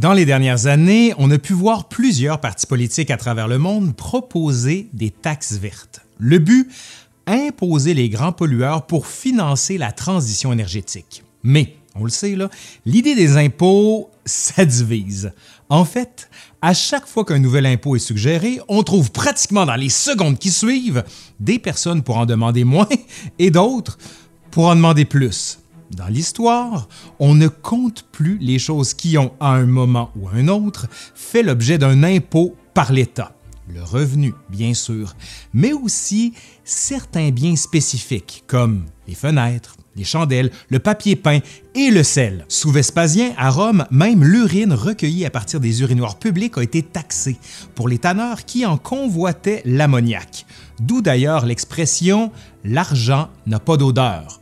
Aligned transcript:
Dans 0.00 0.14
les 0.14 0.24
dernières 0.24 0.64
années, 0.64 1.12
on 1.18 1.30
a 1.30 1.36
pu 1.36 1.52
voir 1.52 1.86
plusieurs 1.86 2.40
partis 2.40 2.66
politiques 2.66 3.10
à 3.10 3.18
travers 3.18 3.48
le 3.48 3.58
monde 3.58 3.94
proposer 3.94 4.88
des 4.94 5.10
taxes 5.10 5.58
vertes. 5.58 6.00
Le 6.18 6.38
but 6.38 6.70
Imposer 7.26 7.92
les 7.92 8.08
grands 8.08 8.32
pollueurs 8.32 8.86
pour 8.86 9.06
financer 9.06 9.76
la 9.76 9.92
transition 9.92 10.54
énergétique. 10.54 11.22
Mais, 11.42 11.76
on 11.94 12.04
le 12.04 12.10
sait, 12.10 12.34
l'idée 12.86 13.14
des 13.14 13.36
impôts, 13.36 14.10
ça 14.24 14.64
divise. 14.64 15.32
En 15.68 15.84
fait, 15.84 16.30
à 16.62 16.72
chaque 16.72 17.06
fois 17.06 17.26
qu'un 17.26 17.38
nouvel 17.38 17.66
impôt 17.66 17.94
est 17.94 17.98
suggéré, 17.98 18.58
on 18.68 18.82
trouve 18.82 19.12
pratiquement 19.12 19.66
dans 19.66 19.76
les 19.76 19.90
secondes 19.90 20.38
qui 20.38 20.50
suivent 20.50 21.04
des 21.40 21.58
personnes 21.58 22.02
pour 22.02 22.16
en 22.16 22.24
demander 22.24 22.64
moins 22.64 22.88
et 23.38 23.50
d'autres 23.50 23.98
pour 24.50 24.64
en 24.64 24.76
demander 24.76 25.04
plus. 25.04 25.58
Dans 25.90 26.06
l'histoire, 26.06 26.88
on 27.18 27.34
ne 27.34 27.48
compte 27.48 28.04
plus 28.12 28.38
les 28.38 28.60
choses 28.60 28.94
qui 28.94 29.18
ont, 29.18 29.32
à 29.40 29.54
un 29.54 29.66
moment 29.66 30.10
ou 30.16 30.28
à 30.28 30.32
un 30.34 30.46
autre, 30.46 30.86
fait 31.14 31.42
l'objet 31.42 31.78
d'un 31.78 32.04
impôt 32.04 32.54
par 32.74 32.92
l'État. 32.92 33.32
Le 33.72 33.82
revenu, 33.82 34.32
bien 34.48 34.74
sûr, 34.74 35.14
mais 35.52 35.72
aussi 35.72 36.32
certains 36.64 37.30
biens 37.30 37.56
spécifiques 37.56 38.44
comme 38.46 38.84
les 39.08 39.14
fenêtres, 39.14 39.76
les 39.96 40.04
chandelles, 40.04 40.50
le 40.68 40.78
papier 40.78 41.16
peint 41.16 41.40
et 41.74 41.90
le 41.90 42.04
sel. 42.04 42.44
Sous 42.48 42.70
Vespasien, 42.70 43.32
à 43.36 43.50
Rome, 43.50 43.84
même 43.90 44.24
l'urine 44.24 44.72
recueillie 44.72 45.26
à 45.26 45.30
partir 45.30 45.58
des 45.58 45.82
urinoirs 45.82 46.18
publics 46.18 46.56
a 46.56 46.62
été 46.62 46.82
taxée 46.82 47.36
pour 47.74 47.88
les 47.88 47.98
tanneurs 47.98 48.44
qui 48.44 48.64
en 48.64 48.76
convoitaient 48.76 49.62
l'ammoniac. 49.64 50.46
D'où 50.80 51.00
d'ailleurs 51.02 51.46
l'expression 51.46 52.30
l'argent 52.64 53.28
n'a 53.46 53.58
pas 53.58 53.76
d'odeur. 53.76 54.40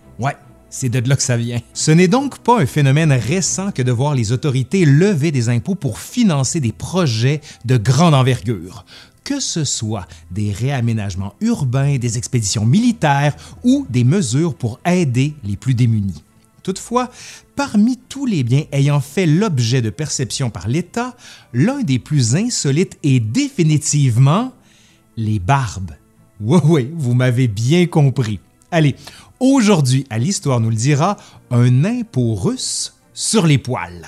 C'est 0.70 0.88
de 0.88 1.08
là 1.08 1.16
que 1.16 1.22
ça 1.22 1.36
vient. 1.36 1.60
Ce 1.74 1.90
n'est 1.90 2.08
donc 2.08 2.38
pas 2.38 2.60
un 2.60 2.66
phénomène 2.66 3.12
récent 3.12 3.70
que 3.72 3.82
de 3.82 3.92
voir 3.92 4.14
les 4.14 4.32
autorités 4.32 4.84
lever 4.84 5.30
des 5.30 5.48
impôts 5.48 5.74
pour 5.74 5.98
financer 5.98 6.60
des 6.60 6.72
projets 6.72 7.40
de 7.64 7.76
grande 7.76 8.14
envergure 8.14 8.84
que 9.28 9.40
ce 9.40 9.62
soit 9.62 10.08
des 10.30 10.52
réaménagements 10.52 11.34
urbains, 11.42 11.98
des 11.98 12.16
expéditions 12.16 12.64
militaires 12.64 13.36
ou 13.62 13.86
des 13.90 14.02
mesures 14.02 14.54
pour 14.54 14.80
aider 14.86 15.34
les 15.44 15.56
plus 15.56 15.74
démunis. 15.74 16.24
Toutefois, 16.62 17.10
parmi 17.54 17.98
tous 17.98 18.24
les 18.24 18.42
biens 18.42 18.64
ayant 18.72 19.00
fait 19.00 19.26
l'objet 19.26 19.82
de 19.82 19.90
perception 19.90 20.48
par 20.48 20.66
l'État, 20.66 21.14
l'un 21.52 21.82
des 21.82 21.98
plus 21.98 22.36
insolites 22.36 22.98
est 23.02 23.20
définitivement 23.20 24.54
les 25.18 25.38
barbes. 25.38 25.92
Oui, 26.40 26.60
oui, 26.64 26.90
vous 26.94 27.12
m'avez 27.12 27.48
bien 27.48 27.84
compris. 27.84 28.40
Allez, 28.70 28.96
aujourd'hui, 29.40 30.06
à 30.10 30.18
l'Histoire 30.18 30.60
nous 30.60 30.68
le 30.68 30.76
dira, 30.76 31.16
un 31.50 31.84
impôt 31.86 32.34
russe 32.34 32.94
sur 33.14 33.46
les 33.46 33.56
poils. 33.56 34.06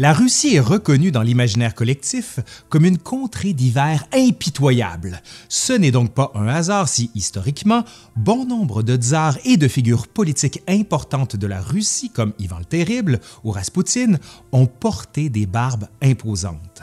La 0.00 0.14
Russie 0.14 0.54
est 0.54 0.60
reconnue 0.60 1.12
dans 1.12 1.20
l'imaginaire 1.20 1.74
collectif 1.74 2.40
comme 2.70 2.86
une 2.86 2.96
contrée 2.96 3.52
d'hiver 3.52 4.06
impitoyable. 4.14 5.20
Ce 5.50 5.74
n'est 5.74 5.90
donc 5.90 6.14
pas 6.14 6.32
un 6.34 6.48
hasard 6.48 6.88
si, 6.88 7.10
historiquement, 7.14 7.84
bon 8.16 8.46
nombre 8.46 8.82
de 8.82 8.96
tsars 8.96 9.36
et 9.44 9.58
de 9.58 9.68
figures 9.68 10.08
politiques 10.08 10.62
importantes 10.66 11.36
de 11.36 11.46
la 11.46 11.60
Russie, 11.60 12.08
comme 12.08 12.32
Ivan 12.38 12.60
le 12.60 12.64
Terrible 12.64 13.20
ou 13.44 13.50
Raspoutine, 13.50 14.18
ont 14.52 14.64
porté 14.64 15.28
des 15.28 15.44
barbes 15.44 15.88
imposantes 16.00 16.82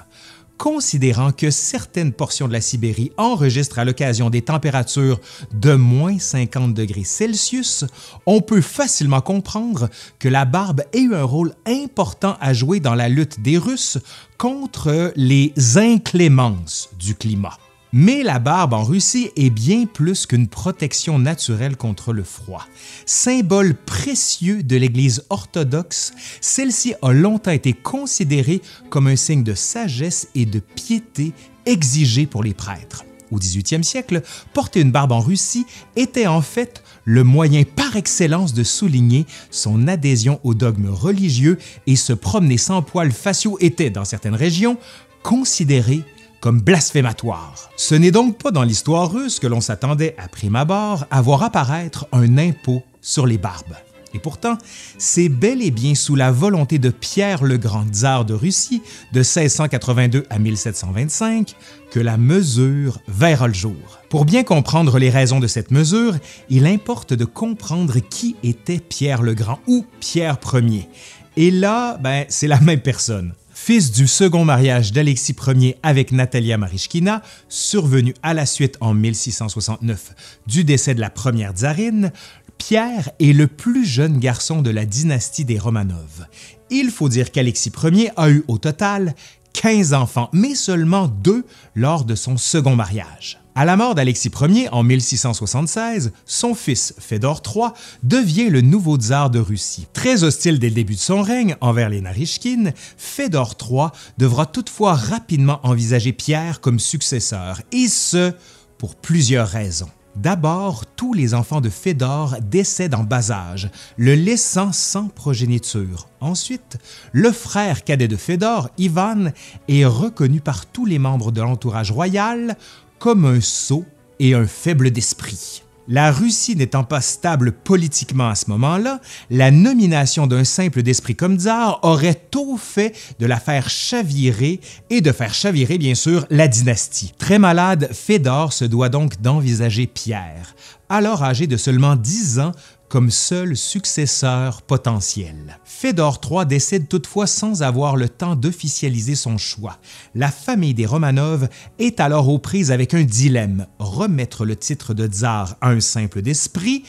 considérant 0.57 1.31
que 1.31 1.51
certaines 1.51 2.11
portions 2.11 2.47
de 2.47 2.53
la 2.53 2.61
Sibérie 2.61 3.11
enregistrent 3.17 3.79
à 3.79 3.85
l'occasion 3.85 4.29
des 4.29 4.41
températures 4.41 5.19
de 5.53 5.73
moins 5.73 6.19
50 6.19 6.73
degrés 6.73 7.03
Celsius, 7.03 7.85
on 8.25 8.41
peut 8.41 8.61
facilement 8.61 9.21
comprendre 9.21 9.89
que 10.19 10.27
la 10.27 10.45
barbe 10.45 10.81
ait 10.93 11.01
eu 11.01 11.15
un 11.15 11.23
rôle 11.23 11.53
important 11.65 12.37
à 12.41 12.53
jouer 12.53 12.79
dans 12.79 12.95
la 12.95 13.09
lutte 13.09 13.41
des 13.41 13.57
Russes 13.57 13.99
contre 14.37 15.11
les 15.15 15.53
inclémences 15.77 16.89
du 16.99 17.15
climat. 17.15 17.57
Mais 17.93 18.21
la 18.21 18.39
barbe 18.39 18.73
en 18.73 18.83
Russie 18.83 19.31
est 19.37 19.49
bien 19.49 19.85
plus 19.85 20.25
qu'une 20.25 20.47
protection 20.47 21.19
naturelle 21.19 21.77
contre 21.77 22.11
le 22.11 22.23
froid. 22.23 22.65
Symbole 23.05 23.75
précieux 23.75 24.61
de 24.61 24.75
l'Église 24.75 25.23
orthodoxe, 25.29 26.13
celle-ci 26.41 26.95
a 27.01 27.13
longtemps 27.13 27.51
été 27.51 27.71
considérée 27.71 28.61
comme 28.89 29.07
un 29.07 29.15
signe 29.15 29.43
de 29.43 29.53
sagesse 29.53 30.27
et 30.35 30.45
de 30.45 30.59
piété 30.59 31.31
exigé 31.65 32.25
pour 32.25 32.43
les 32.43 32.53
prêtres. 32.53 33.05
Au 33.31 33.39
18e 33.39 33.83
siècle, 33.83 34.21
porter 34.53 34.81
une 34.81 34.91
barbe 34.91 35.11
en 35.11 35.19
Russie 35.19 35.65
était 35.95 36.27
en 36.27 36.41
fait 36.41 36.83
le 37.03 37.23
moyen 37.23 37.63
par 37.63 37.95
excellence 37.95 38.53
de 38.53 38.63
souligner 38.63 39.25
son 39.49 39.87
adhésion 39.87 40.39
au 40.43 40.53
dogme 40.53 40.89
religieux 40.89 41.57
et 41.87 41.95
se 41.95 42.13
promener 42.13 42.57
sans 42.57 42.81
poils 42.81 43.11
faciaux 43.11 43.57
était, 43.59 43.89
dans 43.89 44.05
certaines 44.05 44.35
régions, 44.35 44.77
considéré 45.23 46.03
comme 46.41 46.61
blasphématoire. 46.61 47.69
Ce 47.75 47.95
n'est 47.95 48.11
donc 48.11 48.37
pas 48.37 48.51
dans 48.51 48.63
l'histoire 48.63 49.11
russe 49.11 49.39
que 49.39 49.47
l'on 49.47 49.61
s'attendait 49.61 50.15
à 50.17 50.27
prime 50.27 50.55
abord 50.55 51.05
à 51.11 51.21
voir 51.21 51.43
apparaître 51.43 52.07
un 52.11 52.37
impôt 52.37 52.83
sur 53.01 53.25
les 53.25 53.37
barbes. 53.37 53.75
Et 54.13 54.19
pourtant, 54.19 54.57
c'est 54.97 55.29
bel 55.29 55.61
et 55.61 55.71
bien 55.71 55.93
sous 55.93 56.15
la 56.15 56.31
volonté 56.31 56.79
de 56.79 56.89
Pierre 56.89 57.43
le 57.43 57.57
Grand 57.57 57.85
tsar 57.85 58.25
de 58.25 58.33
Russie 58.33 58.81
de 59.11 59.19
1682 59.19 60.23
à 60.29 60.39
1725 60.39 61.55
que 61.91 61.99
la 61.99 62.17
mesure 62.17 62.99
verra 63.07 63.47
le 63.47 63.53
jour. 63.53 63.99
Pour 64.09 64.25
bien 64.25 64.43
comprendre 64.43 64.97
les 64.97 65.09
raisons 65.09 65.39
de 65.39 65.47
cette 65.47 65.71
mesure, 65.71 66.15
il 66.49 66.65
importe 66.65 67.13
de 67.13 67.25
comprendre 67.25 67.99
qui 67.99 68.35
était 68.43 68.79
Pierre 68.79 69.21
le 69.21 69.33
Grand 69.33 69.59
ou 69.67 69.85
Pierre 69.99 70.37
Ier. 70.53 70.87
Et 71.35 71.51
là, 71.51 71.97
ben, 71.97 72.25
c'est 72.29 72.47
la 72.47 72.59
même 72.59 72.81
personne 72.81 73.33
fils 73.67 73.91
du 73.91 74.07
second 74.07 74.45
mariage 74.45 74.93
d'Alexis 74.93 75.35
Ier 75.45 75.75
avec 75.83 76.13
Natalia 76.13 76.57
Marishkina, 76.57 77.21
survenu 77.49 78.13
à 78.23 78.33
la 78.33 78.45
suite 78.45 78.77
en 78.79 78.93
1669 78.93 80.39
du 80.47 80.63
décès 80.63 80.95
de 80.95 81.01
la 81.01 81.09
première 81.09 81.51
tsarine, 81.51 82.13
Pierre 82.57 83.09
est 83.19 83.33
le 83.33 83.47
plus 83.47 83.85
jeune 83.85 84.19
garçon 84.19 84.61
de 84.61 84.69
la 84.69 84.85
dynastie 84.85 85.43
des 85.43 85.59
Romanov. 85.59 86.27
Il 86.69 86.91
faut 86.91 87.09
dire 87.09 87.29
qu'Alexis 87.29 87.73
Ier 87.83 88.09
a 88.15 88.29
eu 88.29 88.45
au 88.47 88.57
total 88.57 89.13
15 89.51 89.93
enfants, 89.93 90.29
mais 90.31 90.55
seulement 90.55 91.09
deux 91.09 91.43
lors 91.75 92.05
de 92.05 92.15
son 92.15 92.37
second 92.37 92.77
mariage. 92.77 93.37
À 93.59 93.65
la 93.65 93.75
mort 93.75 93.95
d'Alexis 93.95 94.29
Ier 94.39 94.69
en 94.71 94.83
1676, 94.83 96.11
son 96.27 96.53
fils 96.53 96.93
Fédor 96.99 97.41
III 97.43 97.69
devient 98.03 98.51
le 98.51 98.61
nouveau 98.61 98.97
tsar 98.97 99.31
de 99.31 99.39
Russie. 99.39 99.87
Très 99.93 100.23
hostile 100.23 100.59
dès 100.59 100.69
le 100.69 100.75
début 100.75 100.93
de 100.93 100.99
son 100.99 101.23
règne 101.23 101.55
envers 101.59 101.89
les 101.89 102.01
Narishkines, 102.01 102.71
Fédor 102.97 103.55
III 103.59 103.87
devra 104.19 104.45
toutefois 104.45 104.93
rapidement 104.93 105.59
envisager 105.63 106.13
Pierre 106.13 106.61
comme 106.61 106.79
successeur, 106.79 107.63
et 107.71 107.87
ce, 107.87 108.31
pour 108.77 108.93
plusieurs 108.93 109.47
raisons. 109.47 109.89
D'abord, 110.17 110.85
tous 110.95 111.13
les 111.13 111.35
enfants 111.35 111.61
de 111.61 111.69
Fédor 111.69 112.37
décèdent 112.41 112.95
en 112.95 113.03
bas 113.03 113.31
âge, 113.31 113.69
le 113.97 114.15
laissant 114.15 114.71
sans 114.71 115.09
progéniture. 115.09 116.09
Ensuite, 116.21 116.77
le 117.11 117.31
frère 117.31 117.83
cadet 117.83 118.07
de 118.07 118.15
Fédor, 118.17 118.69
Ivan, 118.79 119.31
est 119.67 119.85
reconnu 119.85 120.41
par 120.41 120.65
tous 120.65 120.85
les 120.85 120.97
membres 120.97 121.31
de 121.31 121.41
l'entourage 121.41 121.91
royal 121.91 122.57
comme 122.99 123.25
un 123.25 123.41
sot 123.41 123.85
et 124.19 124.33
un 124.33 124.45
faible 124.45 124.91
d'esprit. 124.91 125.63
La 125.89 126.11
Russie 126.11 126.57
n'étant 126.57 126.83
pas 126.83 126.99
stable 126.99 127.53
politiquement 127.53 128.27
à 128.27 128.35
ce 128.35 128.49
moment-là, 128.49 128.99
la 129.29 129.51
nomination 129.51 130.27
d'un 130.27 130.43
simple 130.43 130.83
d'esprit 130.83 131.15
comme 131.15 131.37
tsar 131.37 131.79
aurait 131.83 132.21
tôt 132.29 132.57
fait 132.57 132.93
de 133.19 133.25
la 133.25 133.39
faire 133.39 133.69
chavirer 133.69 134.59
et 134.89 134.99
de 134.99 135.13
faire 135.13 135.33
chavirer 135.33 135.77
bien 135.77 135.95
sûr 135.95 136.25
la 136.29 136.49
dynastie. 136.49 137.13
Très 137.17 137.39
malade, 137.39 137.89
Fédor 137.93 138.51
se 138.51 138.65
doit 138.65 138.89
donc 138.89 139.21
d'envisager 139.21 139.87
Pierre, 139.87 140.55
alors 140.89 141.23
âgé 141.23 141.47
de 141.47 141.55
seulement 141.55 141.95
10 141.95 142.39
ans, 142.39 142.51
comme 142.89 143.11
seul 143.11 143.57
successeur 143.57 144.61
potentiel. 144.61 145.59
Fédor 145.65 146.21
III 146.23 146.45
décède 146.45 146.87
toutefois 146.87 147.27
sans 147.27 147.63
avoir 147.63 147.95
le 147.95 148.09
temps 148.09 148.35
d'officialiser 148.35 149.15
son 149.15 149.37
choix. 149.37 149.77
La 150.15 150.31
famille 150.31 150.73
des 150.73 150.85
Romanov 150.85 151.49
est 151.79 151.99
alors 151.99 152.29
aux 152.29 152.39
prises 152.39 152.71
avec 152.71 152.93
un 152.93 153.03
dilemme, 153.03 153.67
remettre 153.79 154.45
le 154.45 154.55
titre 154.55 154.93
de 154.93 155.07
tsar 155.07 155.57
à 155.61 155.69
un 155.69 155.81
simple 155.81 156.21
d'esprit 156.21 156.83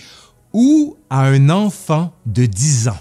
ou 0.53 0.97
à 1.11 1.27
un 1.27 1.51
enfant 1.51 2.13
de 2.27 2.47
10 2.47 2.89
ans? 2.89 2.99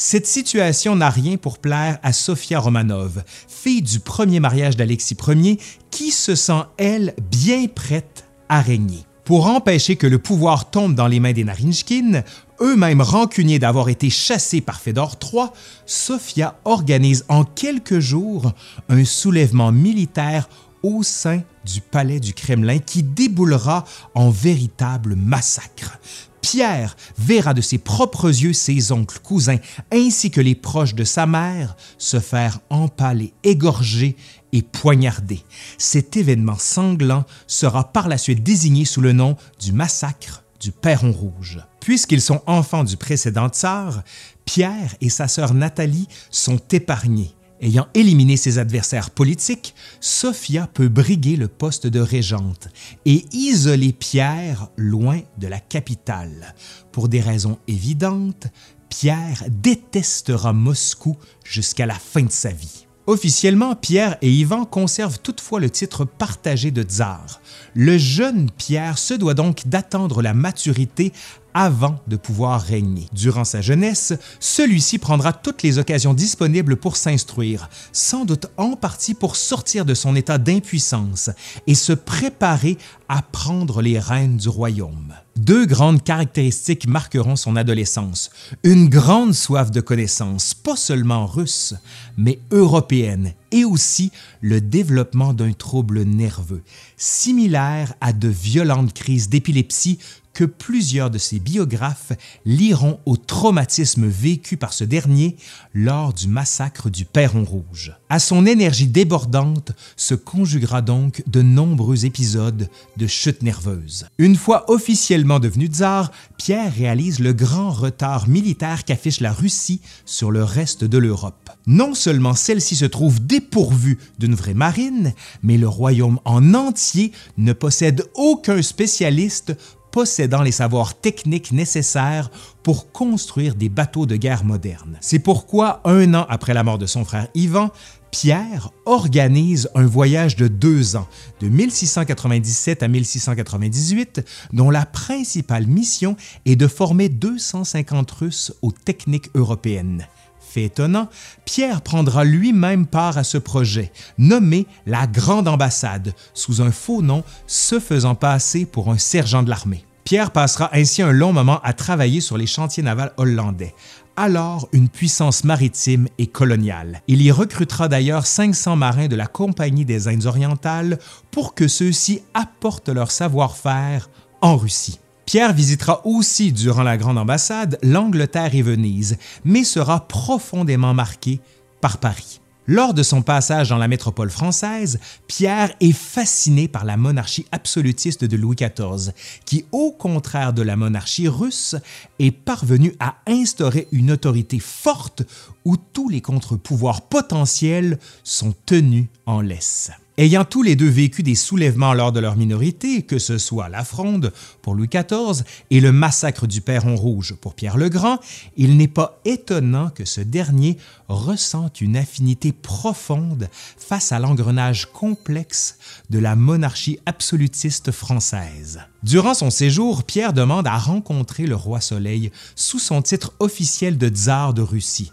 Cette 0.00 0.28
situation 0.28 0.94
n'a 0.94 1.10
rien 1.10 1.36
pour 1.36 1.58
plaire 1.58 1.98
à 2.04 2.12
Sofia 2.12 2.60
Romanov, 2.60 3.24
fille 3.48 3.82
du 3.82 3.98
premier 3.98 4.38
mariage 4.38 4.76
d'Alexis 4.76 5.16
Ier, 5.26 5.58
qui 5.90 6.12
se 6.12 6.36
sent, 6.36 6.62
elle, 6.76 7.14
bien 7.32 7.66
prête 7.66 8.24
à 8.48 8.60
régner. 8.60 9.07
Pour 9.28 9.46
empêcher 9.46 9.96
que 9.96 10.06
le 10.06 10.18
pouvoir 10.18 10.70
tombe 10.70 10.94
dans 10.94 11.06
les 11.06 11.20
mains 11.20 11.34
des 11.34 11.44
Narinjkin, 11.44 12.22
eux-mêmes 12.62 13.02
rancuniers 13.02 13.58
d'avoir 13.58 13.90
été 13.90 14.08
chassés 14.08 14.62
par 14.62 14.80
Fédor 14.80 15.16
III, 15.22 15.48
Sofia 15.84 16.58
organise 16.64 17.26
en 17.28 17.44
quelques 17.44 17.98
jours 17.98 18.54
un 18.88 19.04
soulèvement 19.04 19.70
militaire 19.70 20.48
au 20.82 21.02
sein 21.02 21.42
du 21.66 21.82
palais 21.82 22.20
du 22.20 22.32
Kremlin 22.32 22.78
qui 22.78 23.02
déboulera 23.02 23.84
en 24.14 24.30
véritable 24.30 25.14
massacre. 25.14 25.98
Pierre 26.40 26.96
verra 27.18 27.52
de 27.52 27.60
ses 27.60 27.76
propres 27.76 28.28
yeux 28.28 28.54
ses 28.54 28.92
oncles, 28.92 29.18
cousins, 29.18 29.58
ainsi 29.92 30.30
que 30.30 30.40
les 30.40 30.54
proches 30.54 30.94
de 30.94 31.04
sa 31.04 31.26
mère 31.26 31.76
se 31.98 32.18
faire 32.18 32.60
empaler, 32.70 33.34
égorger 33.44 34.16
et 34.52 34.62
poignarder. 34.62 35.40
Cet 35.78 36.16
événement 36.16 36.58
sanglant 36.58 37.24
sera 37.46 37.92
par 37.92 38.08
la 38.08 38.18
suite 38.18 38.42
désigné 38.42 38.84
sous 38.84 39.00
le 39.00 39.12
nom 39.12 39.36
du 39.60 39.72
massacre 39.72 40.44
du 40.60 40.72
Perron 40.72 41.12
Rouge. 41.12 41.60
Puisqu'ils 41.80 42.20
sont 42.20 42.42
enfants 42.46 42.84
du 42.84 42.96
précédent 42.96 43.48
tsar, 43.48 44.02
Pierre 44.44 44.94
et 45.00 45.10
sa 45.10 45.28
sœur 45.28 45.54
Nathalie 45.54 46.08
sont 46.30 46.60
épargnés. 46.72 47.34
Ayant 47.60 47.88
éliminé 47.94 48.36
ses 48.36 48.58
adversaires 48.58 49.10
politiques, 49.10 49.74
Sophia 50.00 50.68
peut 50.72 50.88
briguer 50.88 51.36
le 51.36 51.48
poste 51.48 51.88
de 51.88 51.98
régente 51.98 52.68
et 53.04 53.24
isoler 53.32 53.92
Pierre 53.92 54.68
loin 54.76 55.20
de 55.38 55.48
la 55.48 55.58
capitale. 55.58 56.54
Pour 56.92 57.08
des 57.08 57.20
raisons 57.20 57.58
évidentes, 57.66 58.46
Pierre 58.88 59.44
détestera 59.48 60.52
Moscou 60.52 61.16
jusqu'à 61.44 61.86
la 61.86 61.94
fin 61.94 62.22
de 62.22 62.30
sa 62.30 62.50
vie. 62.50 62.87
Officiellement, 63.08 63.74
Pierre 63.74 64.18
et 64.20 64.30
Ivan 64.30 64.66
conservent 64.66 65.18
toutefois 65.18 65.60
le 65.60 65.70
titre 65.70 66.04
partagé 66.04 66.70
de 66.70 66.82
tsar. 66.82 67.40
Le 67.72 67.96
jeune 67.96 68.50
Pierre 68.50 68.98
se 68.98 69.14
doit 69.14 69.32
donc 69.32 69.66
d'attendre 69.66 70.20
la 70.20 70.34
maturité 70.34 71.14
avant 71.54 72.00
de 72.06 72.16
pouvoir 72.16 72.60
régner. 72.60 73.06
Durant 73.12 73.44
sa 73.44 73.60
jeunesse, 73.60 74.12
celui-ci 74.40 74.98
prendra 74.98 75.32
toutes 75.32 75.62
les 75.62 75.78
occasions 75.78 76.14
disponibles 76.14 76.76
pour 76.76 76.96
s'instruire, 76.96 77.68
sans 77.92 78.24
doute 78.24 78.46
en 78.56 78.76
partie 78.76 79.14
pour 79.14 79.36
sortir 79.36 79.84
de 79.84 79.94
son 79.94 80.14
état 80.16 80.38
d'impuissance 80.38 81.30
et 81.66 81.74
se 81.74 81.92
préparer 81.92 82.78
à 83.08 83.22
prendre 83.22 83.82
les 83.82 83.98
rênes 83.98 84.36
du 84.36 84.48
royaume. 84.48 85.14
Deux 85.36 85.66
grandes 85.66 86.02
caractéristiques 86.02 86.88
marqueront 86.88 87.36
son 87.36 87.56
adolescence. 87.56 88.30
Une 88.64 88.88
grande 88.88 89.34
soif 89.34 89.70
de 89.70 89.80
connaissances, 89.80 90.52
pas 90.52 90.76
seulement 90.76 91.26
russe, 91.26 91.74
mais 92.16 92.40
européenne, 92.50 93.34
et 93.52 93.64
aussi 93.64 94.12
le 94.40 94.60
développement 94.60 95.32
d'un 95.34 95.52
trouble 95.52 96.02
nerveux, 96.02 96.62
similaire 96.96 97.94
à 98.00 98.12
de 98.12 98.28
violentes 98.28 98.92
crises 98.92 99.28
d'épilepsie 99.28 99.98
que 100.38 100.44
plusieurs 100.44 101.10
de 101.10 101.18
ses 101.18 101.40
biographes 101.40 102.12
liront 102.44 103.00
au 103.06 103.16
traumatisme 103.16 104.06
vécu 104.06 104.56
par 104.56 104.72
ce 104.72 104.84
dernier 104.84 105.36
lors 105.74 106.12
du 106.12 106.28
massacre 106.28 106.90
du 106.90 107.04
Perron 107.04 107.42
Rouge. 107.42 107.92
À 108.08 108.20
son 108.20 108.46
énergie 108.46 108.86
débordante 108.86 109.72
se 109.96 110.14
conjuguera 110.14 110.80
donc 110.80 111.24
de 111.26 111.42
nombreux 111.42 112.04
épisodes 112.04 112.70
de 112.96 113.06
chute 113.08 113.42
nerveuse. 113.42 114.06
Une 114.18 114.36
fois 114.36 114.70
officiellement 114.70 115.40
devenu 115.40 115.66
tsar, 115.66 116.12
Pierre 116.36 116.72
réalise 116.72 117.18
le 117.18 117.32
grand 117.32 117.70
retard 117.70 118.28
militaire 118.28 118.84
qu'affiche 118.84 119.18
la 119.18 119.32
Russie 119.32 119.80
sur 120.06 120.30
le 120.30 120.44
reste 120.44 120.84
de 120.84 120.98
l'Europe. 120.98 121.50
Non 121.66 121.94
seulement 121.94 122.34
celle-ci 122.34 122.76
se 122.76 122.84
trouve 122.84 123.20
dépourvue 123.38 123.98
d'une 124.18 124.34
vraie 124.34 124.54
marine, 124.54 125.12
mais 125.44 125.58
le 125.58 125.68
royaume 125.68 126.18
en 126.24 126.54
entier 126.54 127.12
ne 127.36 127.52
possède 127.52 128.02
aucun 128.14 128.62
spécialiste 128.62 129.56
possédant 129.92 130.42
les 130.42 130.52
savoirs 130.52 130.98
techniques 131.00 131.52
nécessaires 131.52 132.30
pour 132.64 132.90
construire 132.90 133.54
des 133.54 133.68
bateaux 133.68 134.06
de 134.06 134.16
guerre 134.16 134.44
modernes. 134.44 134.98
C'est 135.00 135.20
pourquoi, 135.20 135.80
un 135.84 136.14
an 136.14 136.26
après 136.28 136.52
la 136.52 136.64
mort 136.64 136.78
de 136.78 136.86
son 136.86 137.04
frère 137.04 137.28
Ivan, 137.34 137.70
Pierre 138.10 138.70
organise 138.86 139.68
un 139.76 139.86
voyage 139.86 140.34
de 140.34 140.48
deux 140.48 140.96
ans, 140.96 141.06
de 141.40 141.48
1697 141.48 142.82
à 142.82 142.88
1698, 142.88 144.20
dont 144.52 144.70
la 144.70 144.84
principale 144.84 145.68
mission 145.68 146.16
est 146.44 146.56
de 146.56 146.66
former 146.66 147.08
250 147.08 148.10
Russes 148.10 148.52
aux 148.62 148.72
techniques 148.72 149.30
européennes. 149.36 150.08
Fait 150.48 150.64
étonnant, 150.64 151.08
Pierre 151.44 151.82
prendra 151.82 152.24
lui-même 152.24 152.86
part 152.86 153.18
à 153.18 153.24
ce 153.24 153.36
projet, 153.36 153.92
nommé 154.16 154.66
la 154.86 155.06
Grande 155.06 155.46
Ambassade, 155.46 156.14
sous 156.32 156.62
un 156.62 156.70
faux 156.70 157.02
nom 157.02 157.22
se 157.46 157.78
faisant 157.78 158.14
passer 158.14 158.64
pour 158.64 158.90
un 158.90 158.96
sergent 158.96 159.42
de 159.42 159.50
l'armée. 159.50 159.84
Pierre 160.04 160.30
passera 160.30 160.70
ainsi 160.72 161.02
un 161.02 161.12
long 161.12 161.34
moment 161.34 161.60
à 161.62 161.74
travailler 161.74 162.22
sur 162.22 162.38
les 162.38 162.46
chantiers 162.46 162.82
navals 162.82 163.12
hollandais, 163.18 163.74
alors 164.16 164.70
une 164.72 164.88
puissance 164.88 165.44
maritime 165.44 166.08
et 166.16 166.28
coloniale. 166.28 167.02
Il 167.08 167.20
y 167.20 167.30
recrutera 167.30 167.88
d'ailleurs 167.88 168.24
500 168.24 168.74
marins 168.74 169.08
de 169.08 169.16
la 169.16 169.26
Compagnie 169.26 169.84
des 169.84 170.08
Indes 170.08 170.24
orientales 170.24 170.98
pour 171.30 171.54
que 171.54 171.68
ceux-ci 171.68 172.22
apportent 172.32 172.88
leur 172.88 173.10
savoir-faire 173.10 174.08
en 174.40 174.56
Russie. 174.56 174.98
Pierre 175.28 175.52
visitera 175.52 176.00
aussi 176.06 176.52
durant 176.52 176.82
la 176.82 176.96
Grande 176.96 177.18
Ambassade 177.18 177.78
l'Angleterre 177.82 178.54
et 178.54 178.62
Venise, 178.62 179.18
mais 179.44 179.62
sera 179.62 180.08
profondément 180.08 180.94
marqué 180.94 181.38
par 181.82 181.98
Paris. 181.98 182.40
Lors 182.66 182.94
de 182.94 183.02
son 183.02 183.20
passage 183.20 183.68
dans 183.68 183.76
la 183.76 183.88
métropole 183.88 184.30
française, 184.30 184.98
Pierre 185.26 185.74
est 185.80 185.92
fasciné 185.92 186.66
par 186.66 186.86
la 186.86 186.96
monarchie 186.96 187.44
absolutiste 187.52 188.24
de 188.24 188.38
Louis 188.38 188.56
XIV, 188.56 189.12
qui, 189.44 189.66
au 189.70 189.92
contraire 189.92 190.54
de 190.54 190.62
la 190.62 190.76
monarchie 190.76 191.28
russe, 191.28 191.76
est 192.18 192.30
parvenue 192.30 192.94
à 192.98 193.16
instaurer 193.26 193.86
une 193.92 194.12
autorité 194.12 194.58
forte 194.58 195.24
où 195.66 195.76
tous 195.76 196.08
les 196.08 196.22
contre-pouvoirs 196.22 197.02
potentiels 197.02 197.98
sont 198.24 198.54
tenus 198.64 199.08
en 199.26 199.42
laisse. 199.42 199.90
Ayant 200.20 200.44
tous 200.44 200.64
les 200.64 200.74
deux 200.74 200.88
vécu 200.88 201.22
des 201.22 201.36
soulèvements 201.36 201.94
lors 201.94 202.10
de 202.10 202.18
leur 202.18 202.34
minorité, 202.34 203.02
que 203.02 203.20
ce 203.20 203.38
soit 203.38 203.68
la 203.68 203.84
Fronde 203.84 204.32
pour 204.62 204.74
Louis 204.74 204.88
XIV 204.88 205.44
et 205.70 205.78
le 205.78 205.92
massacre 205.92 206.48
du 206.48 206.60
Perron 206.60 206.96
Rouge 206.96 207.36
pour 207.40 207.54
Pierre 207.54 207.76
le 207.76 207.88
Grand, 207.88 208.18
il 208.56 208.76
n'est 208.76 208.88
pas 208.88 209.20
étonnant 209.24 209.90
que 209.90 210.04
ce 210.04 210.20
dernier 210.20 210.76
ressente 211.06 211.80
une 211.80 211.96
affinité 211.96 212.50
profonde 212.50 213.48
face 213.76 214.10
à 214.10 214.18
l'engrenage 214.18 214.86
complexe 214.86 215.78
de 216.10 216.18
la 216.18 216.34
monarchie 216.34 216.98
absolutiste 217.06 217.92
française. 217.92 218.80
Durant 219.04 219.34
son 219.34 219.50
séjour, 219.50 220.02
Pierre 220.02 220.32
demande 220.32 220.66
à 220.66 220.78
rencontrer 220.78 221.46
le 221.46 221.54
roi 221.54 221.80
Soleil 221.80 222.32
sous 222.56 222.80
son 222.80 223.02
titre 223.02 223.34
officiel 223.38 223.96
de 223.96 224.08
tsar 224.08 224.52
de 224.52 224.62
Russie. 224.62 225.12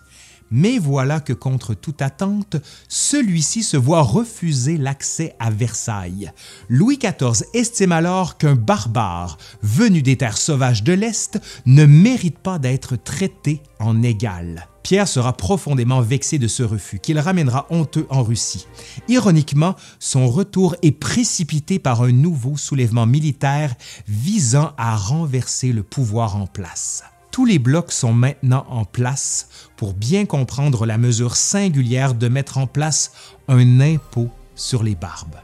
Mais 0.52 0.78
voilà 0.78 1.20
que 1.20 1.34
contre 1.34 1.74
toute 1.74 2.02
attente, 2.02 2.58
celui-ci 2.88 3.64
se 3.64 3.78
voit 3.78 4.02
refuser 4.02 4.78
l'accès 4.78 5.36
à 5.40 5.50
Versailles. 5.50 6.32
Louis 6.70 6.98
XIV 6.98 7.46
estime 7.54 7.92
alors 7.92 8.38
qu'un 8.38 8.56
barbare 8.56 9.38
venu 9.62 10.02
des 10.02 10.18
terres 10.18 10.38
sauvages 10.38 10.84
de 10.84 10.94
l'Est 10.94 11.40
ne 11.66 11.86
mérite 11.86 12.40
pas 12.40 12.60
d'être 12.60 12.96
traité 12.96 13.62
en 13.80 14.04
égal. 14.04 14.68
Pierre 14.86 15.08
sera 15.08 15.34
profondément 15.34 16.02
vexé 16.02 16.38
de 16.38 16.48
ce 16.48 16.62
refus 16.62 17.00
qu'il 17.00 17.18
ramènera 17.18 17.66
honteux 17.72 18.06
en 18.12 18.22
Russie. 18.22 18.68
Ironiquement, 19.08 19.76
son 19.98 20.28
retour 20.28 20.76
est 20.84 20.92
précipité 20.92 21.80
par 21.80 22.04
un 22.04 22.12
nouveau 22.12 22.56
soulèvement 22.56 23.08
militaire 23.08 23.74
visant 24.08 24.74
à 24.78 24.96
renverser 24.96 25.72
le 25.72 25.82
pouvoir 25.82 26.36
en 26.36 26.46
place. 26.46 27.04
Tous 27.36 27.44
les 27.44 27.60
blocs 27.60 27.92
sont 27.92 28.14
maintenant 28.14 28.66
en 28.70 28.86
place 28.86 29.50
pour 29.76 29.94
bien 29.94 30.26
comprendre 30.26 30.86
la 30.86 30.98
mesure 30.98 31.36
singulière 31.36 32.14
de 32.14 32.30
mettre 32.30 32.58
en 32.58 32.66
place 32.66 33.12
un 33.50 33.82
impôt 33.82 34.30
sur 34.56 34.84
les 34.84 34.96
barbes. 34.96 35.36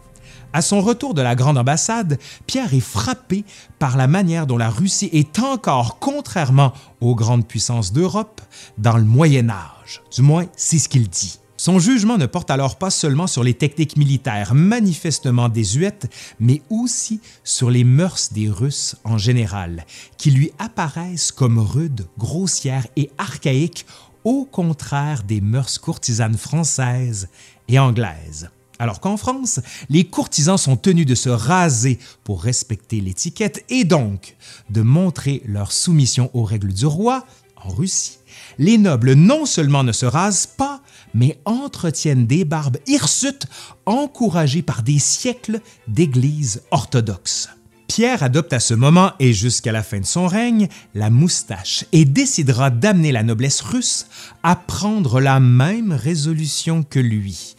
À 0.53 0.61
son 0.61 0.79
retour 0.79 1.13
de 1.13 1.21
la 1.21 1.35
Grande 1.35 1.57
Ambassade, 1.57 2.17
Pierre 2.47 2.73
est 2.73 2.79
frappé 2.79 3.43
par 3.77 3.97
la 3.97 4.07
manière 4.07 4.47
dont 4.47 4.57
la 4.57 4.69
Russie 4.69 5.09
est 5.11 5.37
encore, 5.39 5.99
contrairement 5.99 6.71
aux 7.01 7.13
grandes 7.13 7.45
puissances 7.45 7.91
d'Europe, 7.91 8.39
dans 8.77 8.95
le 8.95 9.03
Moyen 9.03 9.49
Âge. 9.49 10.01
Du 10.15 10.21
moins, 10.21 10.45
c'est 10.55 10.79
ce 10.79 10.87
qu'il 10.87 11.09
dit. 11.09 11.40
Son 11.63 11.77
jugement 11.77 12.17
ne 12.17 12.25
porte 12.25 12.49
alors 12.49 12.79
pas 12.79 12.89
seulement 12.89 13.27
sur 13.27 13.43
les 13.43 13.53
techniques 13.53 13.95
militaires 13.95 14.55
manifestement 14.55 15.47
désuètes, 15.47 16.11
mais 16.39 16.63
aussi 16.71 17.21
sur 17.43 17.69
les 17.69 17.83
mœurs 17.83 18.33
des 18.33 18.49
Russes 18.49 18.95
en 19.03 19.19
général, 19.19 19.85
qui 20.17 20.31
lui 20.31 20.51
apparaissent 20.57 21.31
comme 21.31 21.59
rudes, 21.59 22.07
grossières 22.17 22.87
et 22.95 23.11
archaïques, 23.19 23.85
au 24.23 24.45
contraire 24.45 25.21
des 25.21 25.39
mœurs 25.39 25.77
courtisanes 25.77 26.35
françaises 26.35 27.29
et 27.67 27.77
anglaises. 27.77 28.49
Alors 28.79 28.99
qu'en 28.99 29.15
France, 29.15 29.59
les 29.87 30.05
courtisans 30.05 30.57
sont 30.57 30.77
tenus 30.77 31.05
de 31.05 31.13
se 31.13 31.29
raser 31.29 31.99
pour 32.23 32.41
respecter 32.41 33.01
l'étiquette 33.01 33.63
et 33.69 33.83
donc 33.83 34.35
de 34.71 34.81
montrer 34.81 35.43
leur 35.45 35.71
soumission 35.71 36.31
aux 36.33 36.43
règles 36.43 36.73
du 36.73 36.87
roi, 36.87 37.23
en 37.63 37.69
Russie, 37.69 38.17
les 38.57 38.77
nobles 38.77 39.13
non 39.13 39.45
seulement 39.45 39.83
ne 39.83 39.91
se 39.91 40.05
rasent 40.05 40.47
pas, 40.47 40.81
mais 41.13 41.39
entretiennent 41.45 42.27
des 42.27 42.45
barbes 42.45 42.77
hirsutes 42.87 43.47
encouragées 43.85 44.61
par 44.61 44.83
des 44.83 44.99
siècles 44.99 45.59
d'églises 45.87 46.61
orthodoxes. 46.71 47.49
Pierre 47.87 48.23
adopte 48.23 48.53
à 48.53 48.61
ce 48.61 48.73
moment 48.73 49.11
et 49.19 49.33
jusqu'à 49.33 49.73
la 49.73 49.83
fin 49.83 49.99
de 49.99 50.05
son 50.05 50.25
règne 50.25 50.69
la 50.95 51.09
moustache 51.09 51.83
et 51.91 52.05
décidera 52.05 52.69
d'amener 52.69 53.11
la 53.11 53.21
noblesse 53.21 53.59
russe 53.59 54.07
à 54.43 54.55
prendre 54.55 55.19
la 55.19 55.41
même 55.41 55.91
résolution 55.91 56.83
que 56.83 56.99
lui. 56.99 57.55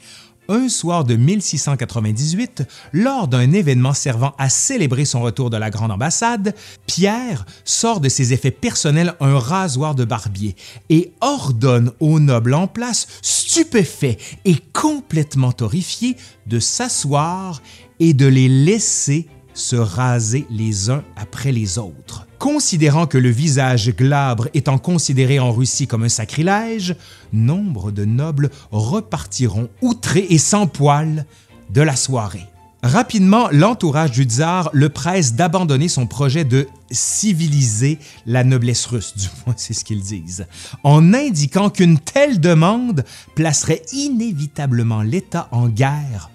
Un 0.52 0.68
soir 0.68 1.04
de 1.04 1.16
1698, 1.16 2.64
lors 2.92 3.26
d'un 3.26 3.52
événement 3.52 3.94
servant 3.94 4.34
à 4.38 4.48
célébrer 4.48 5.04
son 5.04 5.22
retour 5.22 5.50
de 5.50 5.56
la 5.56 5.70
grande 5.70 5.90
ambassade, 5.90 6.54
Pierre 6.86 7.46
sort 7.64 8.00
de 8.00 8.08
ses 8.08 8.32
effets 8.32 8.50
personnels 8.50 9.14
un 9.20 9.38
rasoir 9.38 9.94
de 9.94 10.04
barbier 10.04 10.54
et 10.90 11.12
ordonne 11.20 11.92
aux 12.00 12.20
nobles 12.20 12.54
en 12.54 12.66
place, 12.66 13.06
stupéfaits 13.22 14.18
et 14.44 14.56
complètement 14.72 15.52
horrifiés, 15.60 16.16
de 16.46 16.60
s'asseoir 16.60 17.62
et 17.98 18.14
de 18.14 18.26
les 18.26 18.48
laisser 18.48 19.28
se 19.54 19.76
raser 19.76 20.46
les 20.50 20.90
uns 20.90 21.04
après 21.16 21.52
les 21.52 21.78
autres. 21.78 22.26
Considérant 22.42 23.06
que 23.06 23.18
le 23.18 23.30
visage 23.30 23.94
glabre 23.94 24.48
étant 24.52 24.76
considéré 24.76 25.38
en 25.38 25.52
Russie 25.52 25.86
comme 25.86 26.02
un 26.02 26.08
sacrilège, 26.08 26.96
nombre 27.32 27.92
de 27.92 28.04
nobles 28.04 28.50
repartiront 28.72 29.68
outrés 29.80 30.26
et 30.28 30.38
sans 30.38 30.66
poils 30.66 31.24
de 31.70 31.82
la 31.82 31.94
soirée. 31.94 32.48
Rapidement, 32.82 33.46
l'entourage 33.52 34.10
du 34.10 34.24
tsar 34.24 34.70
le 34.72 34.88
presse 34.88 35.34
d'abandonner 35.34 35.86
son 35.86 36.08
projet 36.08 36.42
de 36.42 36.66
civiliser 36.90 38.00
la 38.26 38.42
noblesse 38.42 38.86
russe, 38.86 39.14
du 39.16 39.28
moins 39.46 39.54
c'est 39.56 39.72
ce 39.72 39.84
qu'ils 39.84 40.02
disent, 40.02 40.48
en 40.82 41.14
indiquant 41.14 41.70
qu'une 41.70 42.00
telle 42.00 42.40
demande 42.40 43.04
placerait 43.36 43.82
inévitablement 43.92 45.02
l'État 45.02 45.46
en 45.52 45.68
guerre 45.68 46.28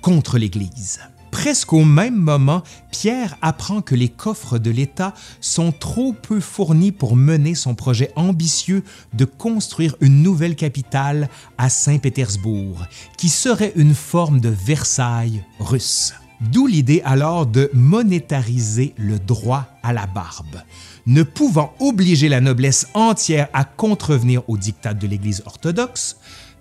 contre 0.00 0.38
l'Église. 0.38 0.98
Presque 1.32 1.72
au 1.72 1.84
même 1.84 2.14
moment, 2.14 2.62
Pierre 2.90 3.36
apprend 3.40 3.80
que 3.80 3.94
les 3.94 4.10
coffres 4.10 4.58
de 4.58 4.70
l'État 4.70 5.14
sont 5.40 5.72
trop 5.72 6.12
peu 6.12 6.40
fournis 6.40 6.92
pour 6.92 7.16
mener 7.16 7.54
son 7.54 7.74
projet 7.74 8.12
ambitieux 8.16 8.84
de 9.14 9.24
construire 9.24 9.96
une 10.00 10.22
nouvelle 10.22 10.54
capitale 10.54 11.28
à 11.56 11.70
Saint-Pétersbourg, 11.70 12.86
qui 13.16 13.30
serait 13.30 13.72
une 13.76 13.94
forme 13.94 14.40
de 14.40 14.50
Versailles 14.50 15.42
russe. 15.58 16.12
D'où 16.42 16.66
l'idée 16.66 17.00
alors 17.04 17.46
de 17.46 17.70
monétariser 17.72 18.94
le 18.98 19.18
droit 19.18 19.68
à 19.82 19.92
la 19.92 20.06
barbe. 20.06 20.62
Ne 21.06 21.22
pouvant 21.22 21.72
obliger 21.80 22.28
la 22.28 22.42
noblesse 22.42 22.88
entière 22.94 23.48
à 23.54 23.64
contrevenir 23.64 24.48
aux 24.48 24.58
dictats 24.58 24.94
de 24.94 25.06
l'Église 25.06 25.42
orthodoxe, 25.46 26.18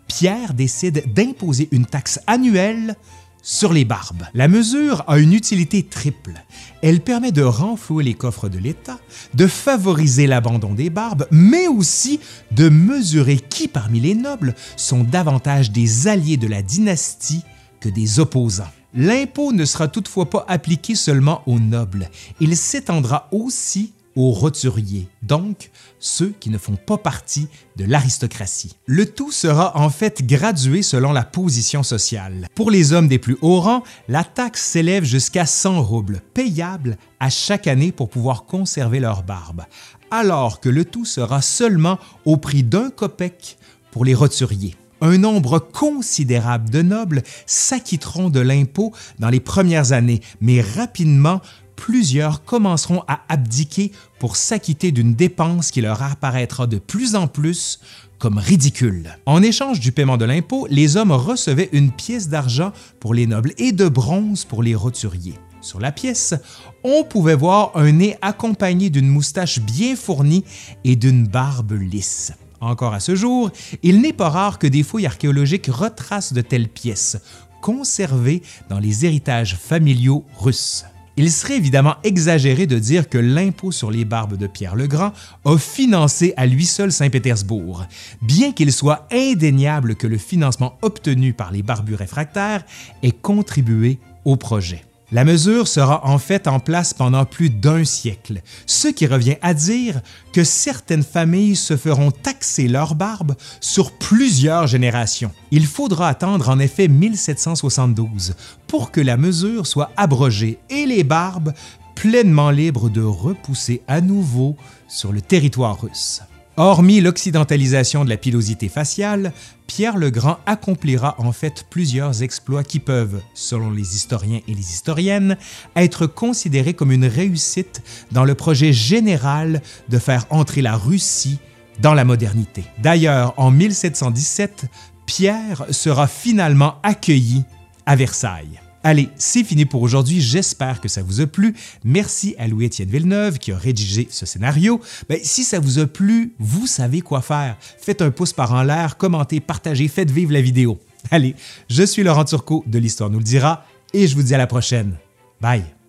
Pierre 0.08 0.54
décide 0.54 1.14
d'imposer 1.14 1.68
une 1.72 1.86
taxe 1.86 2.20
annuelle 2.26 2.96
sur 3.42 3.74
les 3.74 3.86
barbes. 3.86 4.24
La 4.34 4.48
mesure 4.48 5.04
a 5.08 5.18
une 5.18 5.34
utilité 5.34 5.84
triple. 5.84 6.44
Elle 6.82 7.02
permet 7.02 7.32
de 7.32 7.42
renflouer 7.42 8.04
les 8.04 8.14
coffres 8.14 8.50
de 8.50 8.58
l'État, 8.58 9.00
de 9.34 9.48
favoriser 9.48 10.28
l'abandon 10.28 10.74
des 10.74 10.90
barbes, 10.90 11.28
mais 11.32 11.68
aussi 11.68 12.20
de 12.52 12.70
mesurer 12.70 13.38
qui 13.38 13.68
parmi 13.68 14.00
les 14.00 14.16
nobles 14.16 14.56
sont 14.78 15.04
davantage 15.04 15.72
des 15.72 16.08
alliés 16.08 16.38
de 16.38 16.48
la 16.48 16.62
dynastie 16.62 17.44
que 17.80 17.90
des 17.90 18.20
opposants. 18.20 18.72
L'impôt 18.94 19.54
ne 19.54 19.66
sera 19.66 19.88
toutefois 19.88 20.30
pas 20.30 20.46
appliqué 20.48 20.96
seulement 20.96 21.44
aux 21.46 21.60
nobles, 21.60 22.10
il 22.42 22.58
s'étendra 22.58 23.30
aussi 23.32 23.94
aux 24.16 24.32
roturiers, 24.32 25.08
donc 25.22 25.72
ceux 26.00 26.34
qui 26.40 26.50
ne 26.50 26.58
font 26.58 26.76
pas 26.76 26.98
partie 26.98 27.48
de 27.78 27.86
l'aristocratie. 27.86 28.76
Le 28.86 29.06
tout 29.06 29.32
sera 29.32 29.78
en 29.78 29.90
fait 29.90 30.26
gradué 30.26 30.82
selon 30.82 31.12
la 31.12 31.24
position 31.24 31.84
sociale. 31.84 32.48
Pour 32.56 32.72
les 32.72 32.94
hommes 32.94 33.08
des 33.08 33.20
plus 33.20 33.38
hauts 33.42 33.62
rangs, 33.62 33.84
la 34.08 34.24
taxe 34.24 34.64
s'élève 34.64 35.04
jusqu'à 35.04 35.46
100 35.46 35.82
roubles, 35.82 36.22
payables 36.34 36.98
à 37.20 37.30
chaque 37.30 37.68
année 37.68 37.92
pour 37.92 38.10
pouvoir 38.10 38.46
conserver 38.46 39.00
leur 39.00 39.24
barbe, 39.24 39.64
alors 40.10 40.60
que 40.60 40.70
le 40.70 40.86
tout 40.86 41.06
sera 41.06 41.42
seulement 41.42 42.00
au 42.26 42.38
prix 42.38 42.64
d'un 42.64 42.90
copec 42.90 43.58
pour 43.92 44.06
les 44.06 44.16
roturiers 44.16 44.76
un 45.02 45.18
nombre 45.18 45.60
considérable 45.60 46.70
de 46.70 46.82
nobles 46.82 47.24
s'acquitteront 47.46 48.30
de 48.30 48.40
l'impôt 48.40 48.94
dans 49.20 49.30
les 49.30 49.40
premières 49.40 49.92
années, 49.92 50.22
mais 50.40 50.62
rapidement, 50.62 51.42
plusieurs 51.82 52.44
commenceront 52.44 53.04
à 53.08 53.22
abdiquer 53.28 53.92
pour 54.20 54.36
s'acquitter 54.36 54.92
d'une 54.92 55.16
dépense 55.16 55.72
qui 55.72 55.82
leur 55.82 56.04
apparaîtra 56.04 56.68
de 56.68 56.78
plus 56.78 57.16
en 57.16 57.26
plus 57.26 57.80
comme 58.20 58.38
ridicule. 58.38 59.18
En 59.26 59.42
échange 59.42 59.80
du 59.80 59.92
paiement 59.92 60.18
de 60.18 60.26
l'impôt, 60.26 60.68
les 60.70 60.96
hommes 60.96 61.12
recevaient 61.12 61.70
une 61.72 61.92
pièce 61.92 62.30
d'argent 62.30 62.72
pour 63.00 63.16
les 63.16 63.26
nobles 63.26 63.54
et 63.58 63.72
de 63.72 63.90
bronze 63.90 64.46
pour 64.46 64.62
les 64.62 64.76
roturiers. 64.76 65.40
Sur 65.60 65.80
la 65.80 65.92
pièce, 65.92 66.36
on 66.84 67.04
pouvait 67.04 67.34
voir 67.34 67.72
un 67.74 67.92
nez 67.92 68.16
accompagné 68.22 68.92
d'une 68.92 69.10
moustache 69.10 69.60
bien 69.60 69.96
fournie 69.96 70.46
et 70.84 70.96
d'une 70.96 71.26
barbe 71.26 71.72
lisse. 71.72 72.32
Encore 72.60 72.94
à 72.94 73.00
ce 73.00 73.16
jour, 73.16 73.50
il 73.82 74.02
n'est 74.02 74.14
pas 74.14 74.30
rare 74.30 74.60
que 74.60 74.68
des 74.68 74.84
fouilles 74.84 75.08
archéologiques 75.08 75.70
retracent 75.72 76.34
de 76.34 76.42
telles 76.42 76.70
pièces, 76.70 77.18
conservées 77.60 78.44
dans 78.70 78.78
les 78.78 79.04
héritages 79.04 79.56
familiaux 79.56 80.24
russes. 80.38 80.86
Il 81.18 81.32
serait 81.32 81.58
évidemment 81.58 81.96
exagéré 82.04 82.68
de 82.68 82.80
dire 82.80 83.10
que 83.10 83.18
l'impôt 83.18 83.72
sur 83.72 83.92
les 83.92 84.06
barbes 84.06 84.38
de 84.38 84.48
Pierre 84.48 84.76
le 84.76 84.88
Grand 84.88 85.14
a 85.46 85.58
financé 85.58 86.34
à 86.38 86.46
lui 86.46 86.66
seul 86.66 86.92
Saint-Pétersbourg, 86.92 87.86
bien 88.22 88.52
qu'il 88.54 88.72
soit 88.72 89.08
indéniable 89.12 89.96
que 89.96 90.08
le 90.08 90.18
financement 90.18 90.78
obtenu 90.82 91.34
par 91.34 91.52
les 91.52 91.64
barbus 91.64 91.96
réfractaires 91.96 92.64
ait 93.04 93.12
contribué 93.12 94.00
au 94.26 94.38
projet. 94.38 94.84
La 95.14 95.26
mesure 95.26 95.68
sera 95.68 96.08
en 96.08 96.18
fait 96.20 96.48
en 96.48 96.62
place 96.62 96.94
pendant 96.94 97.26
plus 97.26 97.50
d'un 97.50 97.84
siècle, 97.84 98.42
ce 98.66 98.88
qui 98.88 99.06
revient 99.06 99.36
à 99.42 99.54
dire 99.54 100.00
que 100.32 100.46
certaines 100.46 101.04
familles 101.04 101.58
se 101.58 101.76
feront 101.76 102.12
taxer 102.12 102.70
leur 102.70 102.96
barbe 102.96 103.36
sur 103.60 103.92
plusieurs 103.92 104.68
générations. 104.68 105.32
Il 105.52 105.66
faudra 105.66 106.08
attendre 106.08 106.48
en 106.48 106.60
effet 106.60 106.88
1772 106.88 108.36
pour 108.68 108.92
que 108.92 109.02
la 109.02 109.18
mesure 109.18 109.68
soit 109.68 109.92
abrogée 109.98 110.60
et 110.70 110.86
les 110.86 111.04
barbes 111.04 111.54
pleinement 111.94 112.50
libres 112.50 112.90
de 112.90 113.04
repousser 113.04 113.82
à 113.90 114.00
nouveau 114.00 114.56
sur 114.88 115.12
le 115.12 115.20
territoire 115.20 115.82
russe. 115.82 116.22
Hormis 116.64 117.02
l'occidentalisation 117.02 118.06
de 118.06 118.10
la 118.12 118.18
pilosité 118.18 118.70
faciale, 118.70 119.34
Pierre 119.66 119.98
le 119.98 120.12
Grand 120.12 120.38
accomplira 120.46 121.16
en 121.18 121.32
fait 121.32 121.66
plusieurs 121.72 122.22
exploits 122.22 122.64
qui 122.64 122.78
peuvent, 122.78 123.20
selon 123.34 123.72
les 123.72 123.96
historiens 123.96 124.42
et 124.48 124.54
les 124.54 124.72
historiennes, 124.72 125.38
être 125.76 126.06
considérés 126.06 126.76
comme 126.76 126.92
une 126.92 127.08
réussite 127.08 127.82
dans 128.12 128.26
le 128.26 128.36
projet 128.36 128.74
général 128.74 129.64
de 129.90 129.98
faire 129.98 130.28
entrer 130.30 130.62
la 130.62 130.78
Russie 130.78 131.40
dans 131.80 131.96
la 131.96 132.06
modernité. 132.06 132.64
D'ailleurs, 132.78 133.34
en 133.38 133.50
1717, 133.50 134.66
Pierre 135.08 135.66
sera 135.72 136.06
finalement 136.06 136.76
accueilli 136.84 137.44
à 137.88 137.96
Versailles. 137.96 138.62
Allez, 138.84 139.10
c'est 139.16 139.44
fini 139.44 139.66
pour 139.66 139.82
aujourd'hui. 139.84 140.22
J'espère 140.22 140.82
que 140.82 140.90
ça 140.90 141.04
vous 141.04 141.22
a 141.22 141.28
plu. 141.28 141.56
Merci 141.84 142.36
à 142.40 142.48
Louis-Étienne 142.48 142.90
Villeneuve 142.90 143.38
qui 143.38 143.52
a 143.52 143.58
rédigé 143.58 144.08
ce 144.10 144.26
scénario. 144.26 144.82
Ben, 145.08 145.20
si 145.24 145.44
ça 145.44 145.60
vous 145.60 145.80
a 145.80 145.86
plu, 145.86 146.34
vous 146.40 146.66
savez 146.66 147.02
quoi 147.02 147.22
faire. 147.22 147.58
Faites 147.60 148.02
un 148.02 148.10
pouce 148.10 148.34
par 148.34 148.54
en 148.54 148.64
l'air, 148.64 148.98
commentez, 148.98 149.40
partagez, 149.40 149.88
faites 149.88 150.10
vivre 150.10 150.34
la 150.34 150.42
vidéo. 150.42 150.80
Allez, 151.12 151.36
je 151.70 151.84
suis 151.84 152.04
Laurent 152.04 152.26
Turcot 152.26 152.64
de 152.66 152.80
l'Histoire 152.80 153.10
nous 153.10 153.20
le 153.20 153.24
dira 153.24 153.66
et 153.94 154.08
je 154.08 154.16
vous 154.16 154.24
dis 154.24 154.34
à 154.34 154.38
la 154.38 154.48
prochaine. 154.48 154.98
Bye! 155.40 155.81